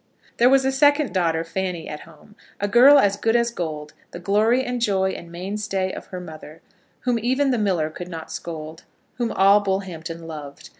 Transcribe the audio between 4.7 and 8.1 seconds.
joy and mainstay of her mother, whom even the miller could